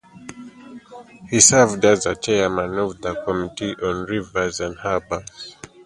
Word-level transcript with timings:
He 1.29 1.39
served 1.41 1.85
as 1.85 2.07
Chairman 2.23 2.75
of 2.79 2.99
the 2.99 3.23
Committee 3.23 3.75
on 3.83 4.05
Rivers 4.05 4.59
and 4.59 4.75
Harbors. 4.79 5.55